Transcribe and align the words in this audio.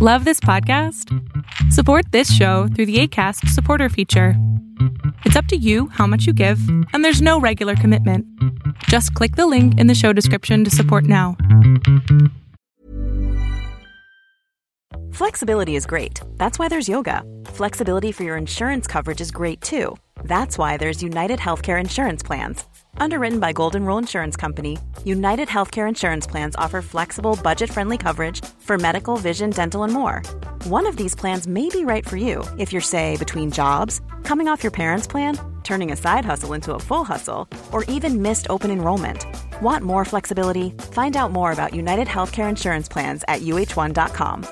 Love 0.00 0.24
this 0.24 0.38
podcast? 0.38 1.12
Support 1.72 2.12
this 2.12 2.32
show 2.32 2.68
through 2.68 2.86
the 2.86 3.00
ACAST 3.02 3.48
supporter 3.48 3.88
feature. 3.88 4.34
It's 5.24 5.34
up 5.34 5.46
to 5.46 5.56
you 5.56 5.88
how 5.88 6.06
much 6.06 6.24
you 6.24 6.32
give, 6.32 6.60
and 6.92 7.04
there's 7.04 7.20
no 7.20 7.40
regular 7.40 7.74
commitment. 7.74 8.24
Just 8.84 9.12
click 9.14 9.34
the 9.34 9.48
link 9.48 9.76
in 9.80 9.88
the 9.88 9.96
show 9.96 10.12
description 10.12 10.62
to 10.62 10.70
support 10.70 11.02
now. 11.02 11.36
Flexibility 15.10 15.74
is 15.74 15.84
great. 15.84 16.20
That's 16.36 16.60
why 16.60 16.68
there's 16.68 16.88
yoga. 16.88 17.24
Flexibility 17.46 18.12
for 18.12 18.22
your 18.22 18.36
insurance 18.36 18.86
coverage 18.86 19.20
is 19.20 19.32
great 19.32 19.60
too. 19.60 19.96
That's 20.22 20.56
why 20.56 20.76
there's 20.76 21.02
United 21.02 21.40
Healthcare 21.40 21.80
Insurance 21.80 22.22
Plans. 22.22 22.64
Underwritten 23.00 23.38
by 23.38 23.52
Golden 23.52 23.84
Rule 23.84 23.98
Insurance 23.98 24.36
Company, 24.36 24.78
United 25.04 25.48
Healthcare 25.48 25.88
Insurance 25.88 26.26
Plans 26.26 26.56
offer 26.56 26.82
flexible, 26.82 27.38
budget 27.42 27.70
friendly 27.70 27.96
coverage 27.96 28.44
for 28.60 28.76
medical, 28.76 29.16
vision, 29.16 29.50
dental, 29.50 29.84
and 29.84 29.92
more. 29.92 30.22
One 30.64 30.86
of 30.86 30.96
these 30.96 31.14
plans 31.14 31.46
may 31.46 31.68
be 31.68 31.84
right 31.84 32.06
for 32.06 32.16
you 32.16 32.44
if 32.58 32.72
you're, 32.72 32.82
say, 32.82 33.16
between 33.16 33.50
jobs, 33.50 34.00
coming 34.24 34.48
off 34.48 34.62
your 34.62 34.72
parents' 34.72 35.06
plan, 35.06 35.38
turning 35.64 35.92
a 35.92 35.96
side 35.96 36.24
hustle 36.24 36.54
into 36.54 36.74
a 36.74 36.78
full 36.78 37.04
hustle, 37.04 37.46
or 37.72 37.84
even 37.84 38.22
missed 38.22 38.46
open 38.50 38.70
enrollment. 38.70 39.24
Want 39.62 39.84
more 39.84 40.04
flexibility? 40.04 40.70
Find 40.92 41.16
out 41.16 41.30
more 41.30 41.52
about 41.52 41.74
United 41.74 42.08
Healthcare 42.08 42.48
Insurance 42.48 42.88
Plans 42.88 43.22
at 43.28 43.42
uh1.com. 43.42 44.46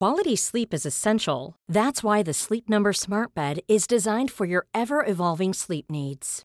Quality 0.00 0.36
sleep 0.36 0.74
is 0.74 0.86
essential. 0.86 1.54
That's 1.68 2.02
why 2.02 2.22
the 2.22 2.34
Sleep 2.34 2.68
Number 2.68 2.92
Smart 2.92 3.34
Bed 3.34 3.60
is 3.68 3.86
designed 3.86 4.30
for 4.30 4.44
your 4.44 4.66
ever 4.74 5.04
evolving 5.06 5.52
sleep 5.54 5.90
needs. 5.90 6.44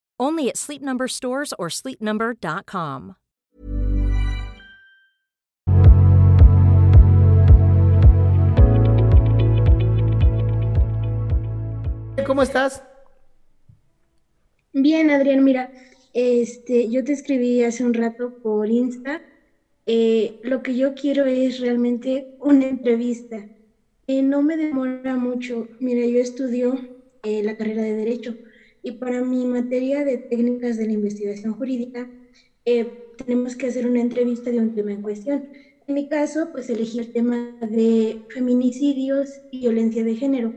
Only 0.21 0.49
at 0.49 0.55
Sleep 0.55 0.83
Number 0.83 1.07
stores 1.07 1.51
or 1.57 1.69
sleepnumber.com. 1.69 3.15
¿Cómo 12.27 12.43
estás? 12.43 12.83
Bien, 14.73 15.09
Adrián, 15.09 15.43
mira, 15.43 15.71
este, 16.13 16.87
yo 16.87 17.03
te 17.03 17.13
escribí 17.13 17.63
hace 17.63 17.83
un 17.83 17.95
rato 17.95 18.37
por 18.43 18.69
Insta. 18.69 19.23
Eh, 19.87 20.39
lo 20.43 20.61
que 20.61 20.77
yo 20.77 20.93
quiero 20.93 21.25
es 21.25 21.59
realmente 21.59 22.35
una 22.39 22.67
entrevista. 22.67 23.43
Eh, 24.05 24.21
no 24.21 24.43
me 24.43 24.55
demora 24.55 25.15
mucho. 25.15 25.67
Mira, 25.79 26.05
yo 26.05 26.19
estudio 26.19 26.77
eh, 27.23 27.41
la 27.41 27.57
carrera 27.57 27.81
de 27.81 27.95
Derecho 27.95 28.37
y 28.81 28.93
para 28.93 29.21
mi 29.21 29.45
materia 29.45 30.03
de 30.03 30.17
técnicas 30.19 30.77
de 30.77 30.85
la 30.87 30.93
investigación 30.93 31.53
jurídica, 31.55 32.09
tenemos 33.25 33.55
que 33.55 33.67
hacer 33.67 33.85
una 33.87 34.01
entrevista 34.01 34.51
de 34.51 34.59
un 34.59 34.73
tema 34.73 34.91
en 34.91 35.01
cuestión. 35.01 35.49
En 35.87 35.95
mi 35.95 36.07
caso, 36.07 36.49
pues 36.51 36.69
elegí 36.69 36.99
el 36.99 37.11
tema 37.11 37.57
de 37.61 38.21
feminicidios 38.29 39.41
y 39.49 39.59
violencia 39.61 40.03
de 40.03 40.15
género. 40.15 40.55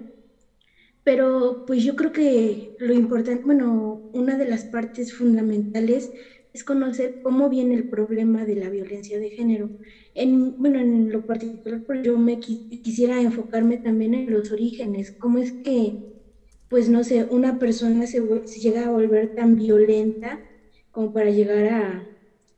Pero 1.02 1.62
pues 1.66 1.84
yo 1.84 1.96
creo 1.96 2.12
que 2.12 2.70
lo 2.78 2.94
importante, 2.94 3.42
bueno, 3.44 4.02
una 4.12 4.36
de 4.36 4.46
las 4.46 4.64
partes 4.66 5.12
fundamentales 5.12 6.10
es 6.52 6.64
conocer 6.64 7.18
cómo 7.20 7.48
viene 7.48 7.74
el 7.74 7.86
problema 7.88 8.44
de 8.44 8.54
la 8.56 8.70
violencia 8.70 9.18
de 9.18 9.30
género. 9.30 9.72
En, 10.14 10.54
bueno, 10.56 10.78
en 10.80 11.10
lo 11.12 11.24
particular, 11.24 11.82
pues 11.86 12.02
yo 12.02 12.16
me 12.16 12.38
quisiera 12.38 13.20
enfocarme 13.20 13.78
también 13.78 14.14
en 14.14 14.30
los 14.32 14.50
orígenes, 14.52 15.12
cómo 15.18 15.38
es 15.38 15.52
que, 15.62 15.98
pues 16.74 16.88
no 16.88 17.04
sé, 17.04 17.22
una 17.30 17.60
persona 17.60 18.04
se, 18.08 18.20
llega 18.58 18.86
a 18.86 18.90
volver 18.90 19.36
tan 19.36 19.54
violenta 19.54 20.40
como 20.90 21.12
para 21.12 21.30
llegar 21.30 22.04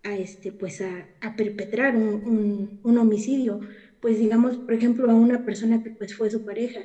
a, 0.03 0.16
este, 0.16 0.53
pues 0.53 0.81
a, 0.81 1.37
perpetrar 1.37 1.94
un, 1.94 2.81
un, 2.82 2.97
homicidio. 2.97 3.60
Pues 4.00 4.19
digamos, 4.19 4.56
por 4.56 4.72
ejemplo, 4.72 5.10
a 5.10 5.15
una 5.15 5.44
persona 5.44 5.82
que 5.82 5.91
pues 5.91 6.16
fue 6.16 6.31
su 6.31 6.47
pareja 6.47 6.81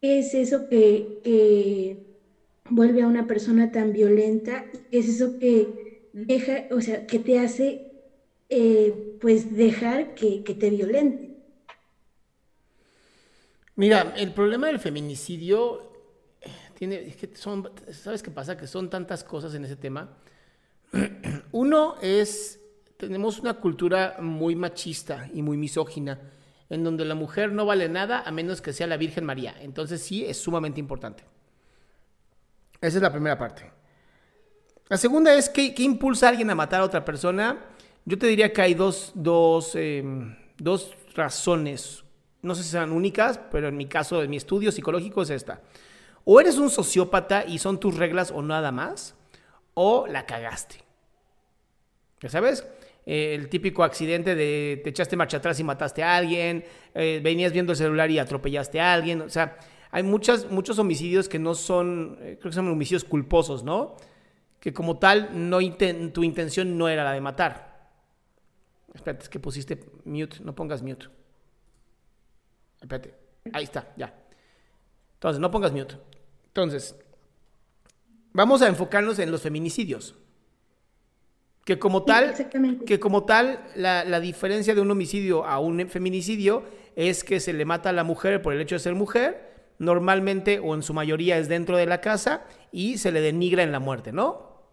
¿Qué 0.00 0.18
es 0.18 0.34
eso 0.34 0.68
que, 0.68 1.96
vuelve 2.68 3.02
a 3.02 3.06
una 3.06 3.28
persona 3.28 3.70
tan 3.70 3.92
violenta? 3.92 4.64
¿Qué 4.90 4.98
es 4.98 5.08
eso 5.08 5.38
que 5.38 6.02
deja, 6.12 6.74
o 6.74 6.80
sea, 6.80 7.06
que 7.06 7.20
te 7.20 7.38
hace 7.38 7.92
eh, 8.48 9.16
pues 9.20 9.56
dejar 9.56 10.16
que, 10.16 10.40
te 10.40 10.70
violente? 10.70 11.36
Mira, 13.76 14.12
el 14.16 14.32
problema 14.32 14.66
del 14.66 14.80
feminicidio 14.80 15.87
tiene, 16.78 17.08
es 17.08 17.16
que 17.16 17.34
son, 17.34 17.68
¿sabes 17.90 18.22
qué 18.22 18.30
pasa? 18.30 18.56
Que 18.56 18.68
son 18.68 18.88
tantas 18.88 19.24
cosas 19.24 19.52
en 19.56 19.64
ese 19.64 19.74
tema. 19.74 20.10
Uno 21.50 21.96
es, 22.00 22.60
tenemos 22.96 23.40
una 23.40 23.54
cultura 23.54 24.18
muy 24.20 24.54
machista 24.54 25.28
y 25.34 25.42
muy 25.42 25.56
misógina 25.56 26.20
en 26.70 26.84
donde 26.84 27.04
la 27.04 27.16
mujer 27.16 27.50
no 27.50 27.66
vale 27.66 27.88
nada 27.88 28.22
a 28.24 28.30
menos 28.30 28.62
que 28.62 28.72
sea 28.72 28.86
la 28.86 28.96
Virgen 28.96 29.24
María. 29.24 29.56
Entonces 29.60 30.00
sí 30.00 30.24
es 30.24 30.36
sumamente 30.36 30.78
importante. 30.78 31.24
Esa 32.80 32.98
es 32.98 33.02
la 33.02 33.10
primera 33.10 33.36
parte. 33.36 33.68
La 34.88 34.96
segunda 34.96 35.34
es 35.34 35.48
que, 35.48 35.74
impulsa 35.78 36.26
a 36.26 36.28
alguien 36.30 36.48
a 36.48 36.54
matar 36.54 36.82
a 36.82 36.84
otra 36.84 37.04
persona. 37.04 37.58
Yo 38.04 38.16
te 38.18 38.28
diría 38.28 38.52
que 38.52 38.62
hay 38.62 38.74
dos, 38.74 39.10
dos, 39.16 39.74
em, 39.74 40.36
dos 40.58 40.94
razones. 41.16 42.04
No 42.40 42.54
sé 42.54 42.62
si 42.62 42.68
sean 42.68 42.92
únicas, 42.92 43.40
pero 43.50 43.66
en 43.66 43.76
mi 43.76 43.86
caso, 43.86 44.22
en 44.22 44.30
mi 44.30 44.36
estudio 44.36 44.70
psicológico 44.70 45.22
es 45.22 45.30
esta. 45.30 45.60
O 46.30 46.38
eres 46.38 46.58
un 46.58 46.68
sociópata 46.68 47.46
y 47.46 47.56
son 47.56 47.80
tus 47.80 47.96
reglas 47.96 48.30
o 48.30 48.42
nada 48.42 48.70
más, 48.70 49.14
o 49.72 50.06
la 50.06 50.26
cagaste. 50.26 50.76
¿Ya 52.20 52.28
sabes? 52.28 52.68
Eh, 53.06 53.34
el 53.34 53.48
típico 53.48 53.82
accidente 53.82 54.34
de 54.34 54.78
te 54.84 54.90
echaste 54.90 55.16
marcha 55.16 55.38
atrás 55.38 55.58
y 55.58 55.64
mataste 55.64 56.02
a 56.02 56.18
alguien, 56.18 56.66
eh, 56.92 57.22
venías 57.24 57.54
viendo 57.54 57.72
el 57.72 57.78
celular 57.78 58.10
y 58.10 58.18
atropellaste 58.18 58.78
a 58.78 58.92
alguien, 58.92 59.22
o 59.22 59.30
sea, 59.30 59.56
hay 59.90 60.02
muchos 60.02 60.78
homicidios 60.78 61.30
que 61.30 61.38
no 61.38 61.54
son, 61.54 62.18
eh, 62.20 62.36
creo 62.38 62.50
que 62.50 62.56
son 62.56 62.68
homicidios 62.68 63.04
culposos, 63.04 63.64
¿no? 63.64 63.96
Que 64.60 64.74
como 64.74 64.98
tal, 64.98 65.30
no 65.32 65.60
tu 66.12 66.24
intención 66.24 66.76
no 66.76 66.90
era 66.90 67.04
la 67.04 67.12
de 67.12 67.22
matar. 67.22 67.88
Espérate, 68.92 69.22
es 69.22 69.28
que 69.30 69.40
pusiste 69.40 69.80
mute, 70.04 70.40
no 70.40 70.54
pongas 70.54 70.82
mute. 70.82 71.06
Espérate, 72.82 73.14
ahí 73.50 73.64
está, 73.64 73.94
ya. 73.96 74.14
Entonces, 75.14 75.40
no 75.40 75.50
pongas 75.50 75.72
mute. 75.72 75.96
Entonces, 76.58 76.96
vamos 78.32 78.62
a 78.62 78.66
enfocarnos 78.66 79.20
en 79.20 79.30
los 79.30 79.42
feminicidios. 79.42 80.16
Que 81.64 81.78
como 81.78 82.02
tal, 82.02 82.34
que 82.84 82.98
como 82.98 83.24
tal 83.26 83.60
la, 83.76 84.18
diferencia 84.18 84.74
de 84.74 84.80
un 84.80 84.90
homicidio 84.90 85.44
a 85.44 85.60
un 85.60 85.88
feminicidio 85.88 86.64
es 86.96 87.22
que 87.22 87.38
se 87.38 87.52
le 87.52 87.64
mata 87.64 87.90
a 87.90 87.92
la 87.92 88.02
mujer 88.02 88.42
por 88.42 88.54
el 88.54 88.60
hecho 88.60 88.74
de 88.74 88.80
ser 88.80 88.96
mujer, 88.96 89.68
normalmente 89.78 90.58
o 90.58 90.74
en 90.74 90.82
su 90.82 90.94
mayoría 90.94 91.38
es 91.38 91.48
dentro 91.48 91.76
de 91.76 91.86
la 91.86 92.00
casa 92.00 92.44
y 92.72 92.98
se 92.98 93.12
le 93.12 93.20
denigra 93.20 93.62
en 93.62 93.70
la 93.70 93.78
muerte, 93.78 94.10
¿no? 94.10 94.64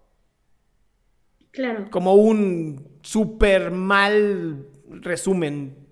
Claro. 1.51 1.91
Como 1.91 2.15
un 2.15 2.97
súper 3.03 3.69
mal 3.69 4.65
resumen. 4.89 5.84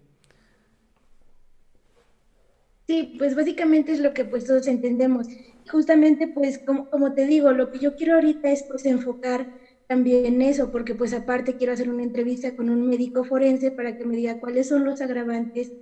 Sí, 2.88 3.14
pues 3.18 3.36
básicamente 3.36 3.92
es 3.94 4.00
lo 4.00 4.14
que 4.14 4.26
pues 4.26 4.44
todos 4.46 4.68
entendemos. 4.68 5.28
Justamente 5.70 6.28
pues 6.28 6.60
como, 6.60 6.88
como 6.90 7.14
te 7.14 7.26
digo, 7.26 7.54
lo 7.54 7.70
que 7.70 7.80
yo 7.80 7.96
quiero 7.96 8.16
ahorita 8.16 8.52
es 8.52 8.64
pues 8.68 8.86
enfocar 8.86 9.48
también 9.88 10.42
eso, 10.42 10.70
porque 10.72 10.96
pues 10.96 11.14
aparte 11.14 11.56
quiero 11.56 11.74
hacer 11.74 11.90
una 11.90 12.04
entrevista 12.04 12.52
con 12.54 12.70
un 12.70 12.88
médico 12.88 13.24
forense 13.24 13.72
para 13.72 13.94
que 13.94 14.06
me 14.06 14.16
diga 14.18 14.36
cuáles 14.38 14.68
son 14.68 14.84
los 14.86 15.00
agravantes 15.02 15.74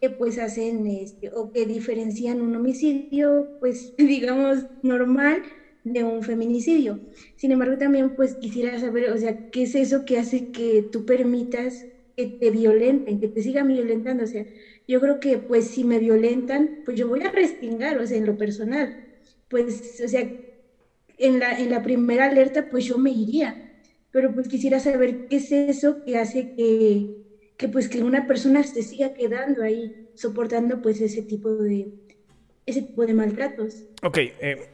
que 0.00 0.10
pues 0.10 0.38
hacen 0.38 0.86
este, 0.86 1.30
o 1.34 1.50
que 1.50 1.66
diferencian 1.66 2.40
un 2.42 2.56
homicidio, 2.56 3.50
pues 3.58 3.92
digamos, 3.96 4.66
normal 4.82 5.42
de 5.82 6.04
un 6.04 6.22
feminicidio. 6.22 7.02
Sin 7.36 7.52
embargo, 7.52 7.78
también 7.78 8.14
pues 8.14 8.36
quisiera 8.36 8.78
saber, 8.78 9.10
o 9.12 9.16
sea, 9.18 9.38
¿qué 9.50 9.62
es 9.62 9.74
eso 9.74 10.04
que 10.04 10.18
hace 10.18 10.48
que 10.50 10.82
tú 10.90 11.04
permitas 11.06 11.86
que 12.20 12.36
te 12.38 12.50
violenten, 12.50 13.20
que 13.20 13.28
te 13.28 13.42
sigan 13.42 13.68
violentando? 13.68 14.24
O 14.24 14.26
sea, 14.26 14.44
yo 14.86 15.00
creo 15.00 15.20
que 15.20 15.38
pues 15.38 15.68
si 15.68 15.84
me 15.84 15.98
violentan, 15.98 16.80
pues 16.84 16.98
yo 16.98 17.08
voy 17.08 17.22
a 17.22 17.30
respingar, 17.30 17.98
o 17.98 18.06
sea, 18.06 18.18
en 18.18 18.26
lo 18.26 18.36
personal. 18.36 19.06
Pues, 19.48 20.00
o 20.04 20.08
sea, 20.08 20.28
en 21.18 21.38
la, 21.38 21.58
en 21.58 21.70
la 21.70 21.82
primera 21.82 22.26
alerta, 22.26 22.68
pues 22.70 22.84
yo 22.84 22.98
me 22.98 23.10
iría. 23.10 23.72
Pero 24.10 24.34
pues 24.34 24.48
quisiera 24.48 24.80
saber 24.80 25.28
qué 25.28 25.36
es 25.36 25.52
eso 25.52 26.04
que 26.04 26.18
hace 26.18 26.54
que, 26.54 27.16
que 27.56 27.68
pues 27.68 27.88
que 27.88 28.02
una 28.02 28.26
persona 28.26 28.62
se 28.64 28.82
siga 28.82 29.14
quedando 29.14 29.62
ahí, 29.62 30.10
soportando 30.14 30.82
pues 30.82 31.00
ese 31.00 31.22
tipo 31.22 31.54
de, 31.54 31.92
ese 32.66 32.82
tipo 32.82 33.06
de 33.06 33.14
maltratos. 33.14 33.84
Ok, 34.02 34.18
eh, 34.18 34.68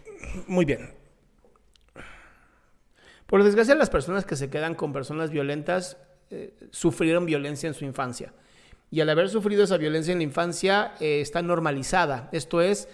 muy 0.47 0.65
bien. 0.65 0.91
Por 3.27 3.43
desgracia, 3.43 3.75
las 3.75 3.91
personas 3.91 4.25
que 4.25 4.37
se 4.37 4.51
quedan 4.51 4.75
con 4.75 4.93
personas 4.93 5.31
violentas 5.31 5.99
eh, 6.31 6.55
sufrieron 6.71 7.27
violencia 7.27 7.67
en 7.67 7.75
su 7.75 7.85
infancia. 7.85 8.33
Y 8.91 9.01
al 9.01 9.11
haber 9.11 9.29
sufrido 9.29 9.65
esa 9.65 9.77
violencia 9.77 10.13
en 10.13 10.19
la 10.19 10.25
infancia, 10.25 10.95
eh, 11.01 11.21
está 11.21 11.43
normalizada. 11.43 12.29
Esto 12.33 12.61
es, 12.61 12.89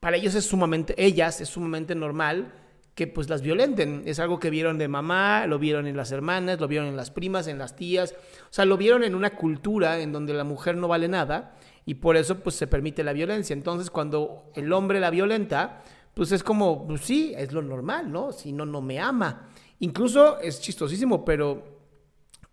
para 0.00 0.16
ellos 0.16 0.34
es 0.34 0.44
sumamente, 0.44 0.94
ellas 0.98 1.40
es 1.40 1.48
sumamente 1.48 1.94
normal 1.94 2.52
que 2.94 3.06
pues 3.06 3.28
las 3.28 3.42
violenten. 3.42 4.02
Es 4.06 4.18
algo 4.18 4.40
que 4.40 4.50
vieron 4.50 4.78
de 4.78 4.88
mamá, 4.88 5.46
lo 5.46 5.58
vieron 5.58 5.86
en 5.86 5.96
las 5.96 6.12
hermanas, 6.12 6.58
lo 6.60 6.66
vieron 6.68 6.88
en 6.88 6.96
las 6.96 7.10
primas, 7.10 7.46
en 7.46 7.58
las 7.58 7.76
tías. 7.76 8.14
O 8.44 8.52
sea, 8.52 8.64
lo 8.64 8.76
vieron 8.76 9.04
en 9.04 9.14
una 9.14 9.30
cultura 9.30 10.00
en 10.00 10.12
donde 10.12 10.32
la 10.32 10.44
mujer 10.44 10.76
no 10.76 10.88
vale 10.88 11.06
nada 11.06 11.54
y 11.84 11.94
por 11.94 12.16
eso 12.16 12.40
pues 12.40 12.56
se 12.56 12.66
permite 12.66 13.04
la 13.04 13.12
violencia. 13.12 13.52
Entonces, 13.52 13.90
cuando 13.90 14.50
el 14.54 14.72
hombre 14.72 14.98
la 14.98 15.10
violenta, 15.10 15.82
pues 16.14 16.32
es 16.32 16.42
como, 16.42 16.86
pues 16.86 17.02
sí, 17.02 17.34
es 17.36 17.52
lo 17.52 17.60
normal, 17.60 18.10
¿no? 18.10 18.32
Si 18.32 18.52
no, 18.52 18.64
no 18.64 18.80
me 18.80 18.98
ama. 18.98 19.48
Incluso 19.80 20.40
es 20.40 20.60
chistosísimo, 20.62 21.22
pero 21.22 21.75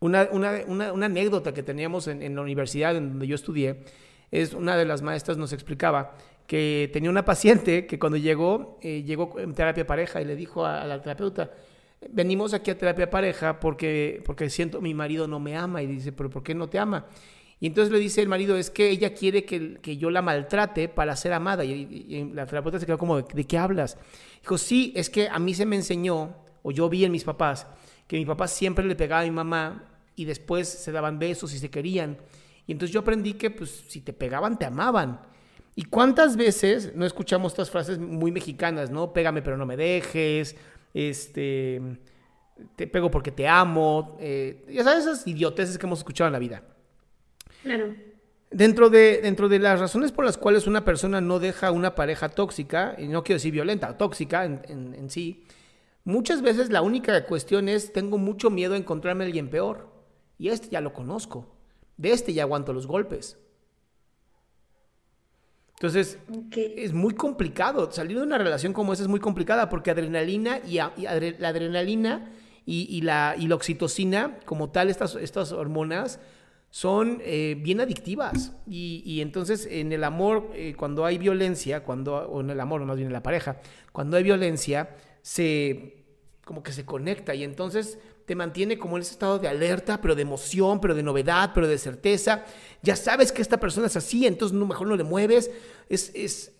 una, 0.03 1.05
anécdota 1.05 1.53
que 1.53 1.63
teníamos 1.63 2.07
en, 2.07 2.35
la 2.35 2.41
universidad 2.41 2.95
en 2.95 3.09
donde 3.09 3.27
yo 3.27 3.35
estudié, 3.35 3.83
es 4.31 4.53
una 4.53 4.75
de 4.75 4.85
las 4.85 5.01
maestras 5.01 5.37
nos 5.37 5.53
explicaba 5.53 6.15
que 6.47 6.89
tenía 6.91 7.09
una 7.09 7.23
paciente 7.23 7.85
que 7.85 7.97
cuando 7.97 8.17
llegó, 8.17 8.79
eh, 8.81 9.03
llegó 9.03 9.39
en 9.39 9.53
terapia 9.53 9.87
pareja 9.87 10.21
y 10.21 10.25
le 10.25 10.35
dijo 10.35 10.65
a, 10.65 10.85
la 10.85 11.01
terapeuta, 11.01 11.51
venimos 12.09 12.53
aquí 12.53 12.71
a 12.71 12.77
terapia 12.77 13.09
pareja 13.09 13.59
porque, 13.59 14.21
porque 14.25 14.49
siento 14.49 14.81
mi 14.81 14.93
marido 14.93 15.27
no 15.27 15.39
me 15.39 15.55
ama 15.55 15.81
y 15.81 15.87
dice, 15.87 16.11
pero 16.11 16.29
¿por 16.29 16.43
qué 16.43 16.53
no 16.53 16.67
te 16.67 16.79
ama? 16.79 17.05
Y 17.61 17.67
entonces 17.67 17.93
le 17.93 17.99
dice 17.99 18.21
el 18.21 18.27
marido, 18.27 18.57
es 18.57 18.69
que 18.69 18.89
ella 18.89 19.13
quiere 19.13 19.45
que, 19.45 19.75
que 19.75 19.95
yo 19.95 20.09
la 20.09 20.21
maltrate 20.21 20.89
para 20.89 21.15
ser 21.15 21.31
amada. 21.31 21.63
Y, 21.63 22.29
la 22.33 22.45
terapeuta 22.45 22.77
se 22.77 22.85
quedó 22.85 22.97
como, 22.97 23.21
¿de, 23.21 23.45
qué 23.45 23.57
hablas? 23.57 23.97
Dijo, 24.41 24.57
sí, 24.57 24.91
es 24.97 25.09
que 25.09 25.29
a 25.29 25.39
mí 25.39 25.53
se 25.53 25.65
me 25.65 25.77
enseñó, 25.77 26.35
o 26.61 26.71
yo 26.71 26.89
vi 26.89 27.05
en 27.05 27.13
mis 27.13 27.23
papás, 27.23 27.67
que 28.05 28.17
mi 28.17 28.25
papá 28.25 28.49
siempre 28.49 28.83
le 28.83 28.97
pegaba 28.97 29.21
a 29.21 29.23
mi 29.23 29.31
mamá 29.31 29.92
y 30.15 30.25
después 30.25 30.67
se 30.67 30.91
daban 30.91 31.19
besos 31.19 31.53
y 31.53 31.59
se 31.59 31.69
querían. 31.69 32.17
Y 32.67 32.71
entonces 32.71 32.93
yo 32.93 33.01
aprendí 33.01 33.33
que 33.33 33.51
pues 33.51 33.83
si 33.87 34.01
te 34.01 34.13
pegaban, 34.13 34.57
te 34.57 34.65
amaban. 34.65 35.21
¿Y 35.75 35.85
cuántas 35.85 36.37
veces 36.37 36.93
no 36.95 37.05
escuchamos 37.05 37.53
estas 37.53 37.71
frases 37.71 37.97
muy 37.97 38.31
mexicanas, 38.31 38.91
no? 38.91 39.11
Pégame 39.11 39.41
pero 39.41 39.57
no 39.57 39.65
me 39.65 39.75
dejes, 39.75 40.55
este, 40.93 41.81
te 42.75 42.87
pego 42.87 43.09
porque 43.09 43.31
te 43.31 43.47
amo, 43.47 44.17
eh, 44.19 44.65
ya 44.69 44.83
sabes 44.83 45.05
esas 45.05 45.27
idioteces 45.27 45.77
que 45.77 45.85
hemos 45.85 45.99
escuchado 45.99 46.27
en 46.27 46.33
la 46.33 46.39
vida. 46.39 46.63
Claro. 47.63 47.95
Dentro 48.51 48.91
de, 48.91 49.19
dentro 49.23 49.49
de 49.49 49.57
las 49.57 49.79
razones 49.79 50.11
por 50.11 50.25
las 50.25 50.37
cuales 50.37 50.67
una 50.67 50.85
persona 50.85 51.21
no 51.21 51.39
deja 51.39 51.71
una 51.71 51.95
pareja 51.95 52.29
tóxica, 52.29 52.95
y 52.99 53.07
no 53.07 53.23
quiero 53.23 53.37
decir 53.37 53.51
violenta, 53.51 53.97
tóxica 53.97 54.45
en, 54.45 54.61
en, 54.67 55.09
sí, 55.09 55.43
muchas 56.03 56.43
veces 56.43 56.69
la 56.69 56.83
única 56.83 57.25
cuestión 57.25 57.67
es, 57.67 57.91
tengo 57.93 58.19
mucho 58.19 58.51
miedo 58.51 58.75
a 58.75 58.77
encontrarme 58.77 59.23
a 59.23 59.27
alguien 59.27 59.49
peor. 59.49 59.92
Y 60.37 60.49
este 60.49 60.69
ya 60.69 60.81
lo 60.81 60.93
conozco. 60.93 61.47
De 61.97 62.11
este 62.11 62.33
ya 62.33 62.43
aguanto 62.43 62.73
los 62.73 62.87
golpes. 62.87 63.37
Entonces, 65.73 66.17
es 66.55 66.93
muy 66.93 67.13
complicado. 67.13 67.91
Salir 67.91 68.17
de 68.17 68.23
una 68.23 68.37
relación 68.37 68.73
como 68.73 68.93
esa 68.93 69.03
es 69.03 69.09
muy 69.09 69.19
complicada 69.19 69.69
porque 69.69 69.91
adrenalina 69.91 70.59
y, 70.59 70.75
la 70.75 71.49
adrenalina 71.49 72.31
y, 72.65 73.01
la, 73.01 73.35
y 73.37 73.47
la 73.47 73.55
oxitocina, 73.55 74.39
como 74.45 74.69
tal, 74.69 74.89
estas, 74.89 75.15
estas 75.15 75.51
hormonas, 75.51 76.19
son 76.69 77.21
eh, 77.23 77.55
bien 77.59 77.81
adictivas. 77.81 78.53
Y, 78.67 79.19
entonces 79.21 79.67
en 79.69 79.91
el 79.91 80.03
amor, 80.03 80.49
eh, 80.53 80.73
cuando 80.75 81.05
hay 81.05 81.17
violencia, 81.17 81.83
cuando, 81.83 82.15
o 82.15 82.41
en 82.41 82.49
el 82.49 82.59
amor, 82.59 82.83
más 82.85 82.95
bien 82.95 83.07
en 83.07 83.13
la 83.13 83.21
pareja, 83.21 83.57
cuando 83.91 84.17
hay 84.17 84.23
violencia, 84.23 84.95
se 85.21 86.03
como 86.45 86.61
que 86.61 86.73
se 86.73 86.85
conecta 86.85 87.35
y 87.35 87.43
entonces 87.43 87.99
te 88.25 88.35
mantiene 88.35 88.77
como 88.77 88.97
en 88.97 89.01
ese 89.01 89.13
estado 89.13 89.39
de 89.39 89.47
alerta, 89.47 89.99
pero 90.01 90.15
de 90.15 90.21
emoción, 90.21 90.79
pero 90.79 90.95
de 90.95 91.03
novedad, 91.03 91.51
pero 91.53 91.67
de 91.67 91.77
certeza. 91.77 92.45
Ya 92.81 92.95
sabes 92.95 93.31
que 93.31 93.41
esta 93.41 93.59
persona 93.59 93.87
es 93.87 93.95
así, 93.95 94.25
entonces 94.25 94.57
no, 94.57 94.65
mejor 94.65 94.87
no 94.87 94.95
le 94.95 95.03
mueves. 95.03 95.51
Es, 95.89 96.11
es, 96.13 96.53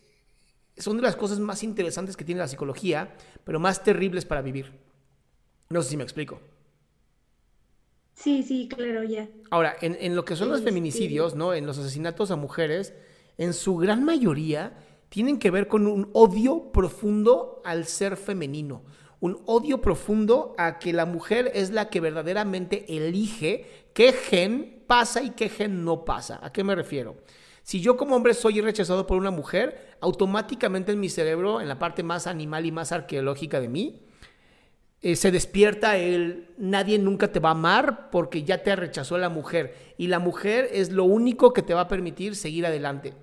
son 0.78 0.98
de 0.98 1.04
las 1.04 1.16
cosas 1.16 1.40
más 1.40 1.64
interesantes 1.64 2.18
que 2.18 2.26
tiene 2.26 2.40
la 2.40 2.48
psicología, 2.48 3.16
pero 3.44 3.60
más 3.60 3.84
terribles 3.84 4.26
para 4.26 4.42
vivir. 4.42 4.72
No 5.70 5.82
sé 5.82 5.92
si 5.92 5.98
me 5.98 6.04
explico. 6.04 6.40
Sí, 8.14 8.44
sí, 8.44 8.68
claro, 8.68 9.04
ya. 9.04 9.28
Ahora, 9.50 9.76
en, 9.82 10.16
lo 10.16 10.24
que 10.24 10.36
son 10.36 10.50
los 10.50 10.62
feminicidios, 10.62 11.36
¿no? 11.36 11.54
En 11.54 11.66
los 11.66 11.78
asesinatos 11.78 12.32
a 12.32 12.36
mujeres, 12.36 12.94
en 13.38 13.54
su 13.54 13.78
gran 13.78 14.04
mayoría 14.04 14.78
tienen 15.10 15.40
que 15.40 15.52
ver 15.52 15.68
con 15.68 15.88
un 15.88 16.10
odio 16.14 16.72
profundo 16.72 17.62
al 17.66 17.86
ser 17.86 18.18
femenino, 18.18 18.84
un 19.24 19.42
odio 19.46 19.80
profundo 19.80 20.54
a 20.58 20.80
que 20.80 20.92
la 20.92 21.06
mujer 21.06 21.50
es 21.56 21.72
la 21.72 21.90
que 21.90 22.02
verdaderamente 22.02 22.98
elige 22.98 23.66
qué 23.94 24.12
gen 24.12 24.84
pasa 24.86 25.24
y 25.24 25.30
qué 25.30 25.48
gen 25.48 25.86
no 25.86 26.04
pasa. 26.04 26.42
¿A 26.44 26.52
qué 26.52 26.62
me 26.66 26.76
refiero? 26.76 27.16
Si 27.62 27.80
yo 27.80 27.96
como 27.96 28.18
hombre 28.18 28.34
soy 28.34 28.60
rechazado 28.60 29.08
por 29.08 29.18
una 29.18 29.32
mujer, 29.32 29.96
automáticamente 30.02 30.92
en 30.92 31.00
mi 31.00 31.08
cerebro, 31.08 31.62
en 31.62 31.70
la 31.70 31.80
parte 31.80 32.04
más 32.04 32.28
animal 32.28 32.66
y 32.66 32.74
más 32.74 32.92
arqueológica 32.92 33.62
de 33.62 33.70
mí, 33.70 34.02
eh, 35.02 35.16
se 35.16 35.32
despierta 35.32 35.96
el 35.96 36.50
nadie 36.58 37.00
nunca 37.00 37.32
te 37.32 37.40
va 37.40 37.48
a 37.48 37.54
amar 37.54 38.10
porque 38.10 38.44
ya 38.44 38.62
te 38.62 38.76
rechazó 38.76 39.18
la 39.18 39.30
mujer 39.30 39.94
y 39.98 40.08
la 40.08 40.20
mujer 40.20 40.68
es 40.74 40.92
lo 40.92 41.06
único 41.06 41.54
que 41.54 41.62
te 41.62 41.74
va 41.74 41.82
a 41.82 41.88
permitir 41.88 42.36
seguir 42.36 42.66
adelante. 42.66 43.14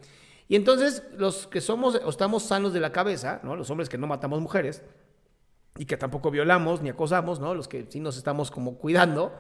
Y 0.49 0.57
entonces 0.57 1.03
los 1.19 1.47
que 1.47 1.61
somos 1.61 2.01
o 2.03 2.09
estamos 2.09 2.45
sanos 2.45 2.73
de 2.73 2.81
la 2.81 2.91
cabeza, 2.91 3.43
¿no? 3.43 3.55
los 3.55 3.69
hombres 3.69 3.91
que 3.91 3.99
no 3.99 4.07
matamos 4.07 4.41
mujeres 4.41 4.83
y 5.81 5.87
que 5.87 5.97
tampoco 5.97 6.31
violamos 6.31 6.83
ni 6.83 6.91
acosamos, 6.91 7.41
¿no? 7.41 7.55
los 7.55 7.67
que 7.67 7.87
sí 7.89 8.01
nos 8.01 8.19
estamos 8.19 8.51
como 8.51 8.77
cuidando, 8.77 9.33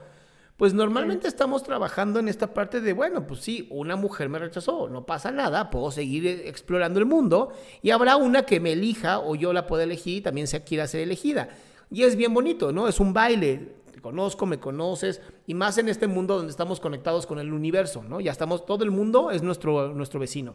pues 0.56 0.72
normalmente 0.72 1.28
estamos 1.28 1.62
trabajando 1.62 2.18
en 2.18 2.28
esta 2.28 2.54
parte 2.54 2.80
de, 2.80 2.94
bueno, 2.94 3.26
pues 3.26 3.40
sí, 3.40 3.68
una 3.68 3.94
mujer 3.94 4.30
me 4.30 4.38
rechazó, 4.38 4.88
no 4.88 5.04
pasa 5.04 5.30
nada, 5.30 5.68
puedo 5.68 5.90
seguir 5.90 6.26
eh, 6.26 6.48
explorando 6.48 6.98
el 6.98 7.04
mundo 7.04 7.52
y 7.82 7.90
habrá 7.90 8.16
una 8.16 8.46
que 8.46 8.58
me 8.58 8.72
elija 8.72 9.18
o 9.18 9.34
yo 9.34 9.52
la 9.52 9.66
pueda 9.66 9.84
elegir 9.84 10.16
y 10.16 10.20
también 10.22 10.46
se 10.46 10.64
quiera 10.64 10.86
ser 10.86 11.02
elegida. 11.02 11.50
Y 11.90 12.04
es 12.04 12.16
bien 12.16 12.32
bonito, 12.32 12.72
¿no? 12.72 12.88
Es 12.88 13.00
un 13.00 13.12
baile. 13.12 13.74
Te 13.92 14.00
conozco, 14.00 14.46
me 14.46 14.58
conoces, 14.58 15.20
y 15.46 15.52
más 15.52 15.76
en 15.76 15.90
este 15.90 16.06
mundo 16.06 16.38
donde 16.38 16.52
estamos 16.52 16.80
conectados 16.80 17.26
con 17.26 17.38
el 17.38 17.52
universo, 17.52 18.02
¿no? 18.02 18.18
Ya 18.18 18.32
estamos, 18.32 18.64
todo 18.64 18.82
el 18.82 18.90
mundo 18.90 19.30
es 19.30 19.42
nuestro, 19.42 19.92
nuestro 19.92 20.18
vecino. 20.18 20.54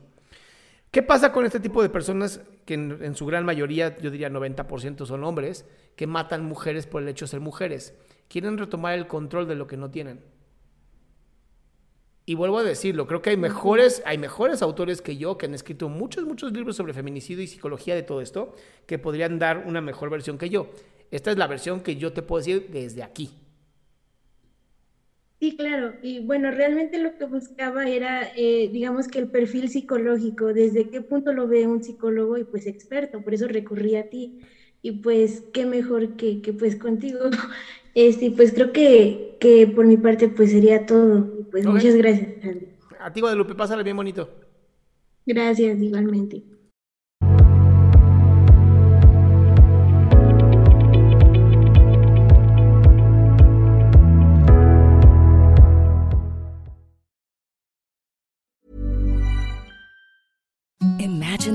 ¿Qué 0.96 1.04
pasa 1.04 1.34
con 1.34 1.46
este 1.46 1.60
tipo 1.60 1.84
de 1.84 1.90
personas 1.90 2.40
que 2.64 2.76
en, 2.76 3.16
su 3.18 3.26
gran 3.26 3.44
mayoría, 3.44 3.98
yo 3.98 4.12
diría 4.12 4.30
90% 4.30 5.06
son 5.06 5.26
hombres, 5.26 5.66
que 5.98 6.08
matan 6.08 6.46
mujeres 6.46 6.88
por 6.88 7.02
el 7.02 7.10
hecho 7.10 7.26
de 7.26 7.32
ser 7.32 7.42
mujeres? 7.42 7.94
Quieren 8.30 8.58
retomar 8.58 8.94
el 8.94 9.06
control 9.06 9.46
de 9.46 9.56
lo 9.56 9.68
que 9.68 9.76
no 9.76 9.92
tienen. 9.92 10.22
Y 12.26 12.36
vuelvo 12.36 12.60
a 12.60 12.64
decirlo, 12.64 13.08
creo 13.08 13.22
que 13.22 13.32
hay 13.32 13.36
mejores, 13.36 14.04
hay 14.06 14.18
mejores 14.18 14.62
autores 14.62 15.02
que 15.02 15.18
yo 15.18 15.38
que 15.38 15.48
han 15.48 15.54
escrito 15.54 15.90
muchos, 15.90 16.24
muchos 16.24 16.54
libros 16.54 16.78
sobre 16.78 16.94
feminicidio 16.94 17.44
y 17.44 17.48
psicología 17.48 17.94
de 17.94 18.04
todo 18.04 18.22
esto, 18.22 18.56
que 18.86 18.98
podrían 18.98 19.38
dar 19.38 19.66
una 19.68 19.82
mejor 19.82 20.10
versión 20.10 20.38
que 20.38 20.50
yo. 20.50 20.70
Esta 21.12 21.30
es 21.30 21.38
la 21.38 21.48
versión 21.48 21.82
que 21.82 21.98
yo 21.98 22.14
te 22.14 22.22
puedo 22.22 22.40
decir 22.40 22.70
desde 22.72 23.04
aquí. 23.04 23.34
Sí, 25.46 25.52
claro. 25.56 25.96
Y 26.02 26.20
bueno, 26.22 26.50
realmente 26.50 26.98
lo 26.98 27.12
que 27.14 27.26
buscaba 27.26 27.88
era, 27.88 28.28
eh, 28.36 28.70
digamos 28.72 29.08
que 29.08 29.20
el 29.20 29.30
perfil 29.30 29.70
psicológico, 29.70 30.54
desde 30.54 30.90
qué 30.90 31.02
punto 31.02 31.34
lo 31.34 31.48
ve 31.48 31.68
un 31.68 31.84
psicólogo 31.84 32.38
y 32.38 32.46
pues 32.46 32.66
experto, 32.66 33.22
por 33.22 33.34
eso 33.36 33.48
recurrí 33.48 33.96
a 33.96 34.04
ti. 34.06 34.34
Y 34.82 34.94
pues 34.94 35.44
qué 35.54 35.66
mejor 35.66 36.16
que, 36.16 36.42
que 36.42 36.54
pues 36.54 36.76
contigo. 36.78 37.30
Este, 37.98 38.30
pues 38.32 38.52
creo 38.52 38.74
que, 38.74 39.38
que 39.40 39.68
por 39.68 39.86
mi 39.86 39.96
parte 39.98 40.28
pues 40.28 40.52
sería 40.52 40.86
todo. 40.86 41.32
Pues 41.50 41.66
muchas 41.66 41.96
gracias, 41.96 42.30
A 43.00 43.12
ti, 43.12 43.22
Guadalupe, 43.22 43.56
pásale 43.56 43.84
bien 43.84 43.98
bonito. 43.98 44.30
Gracias, 45.26 45.80
igualmente. 45.82 46.46